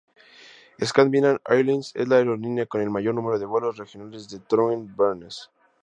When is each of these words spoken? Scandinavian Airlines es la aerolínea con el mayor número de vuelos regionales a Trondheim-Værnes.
Scandinavian 0.83 1.39
Airlines 1.47 1.91
es 1.95 2.07
la 2.07 2.15
aerolínea 2.15 2.65
con 2.65 2.81
el 2.81 2.89
mayor 2.89 3.13
número 3.13 3.37
de 3.37 3.45
vuelos 3.45 3.77
regionales 3.77 4.33
a 4.33 4.39
Trondheim-Værnes. 4.43 5.51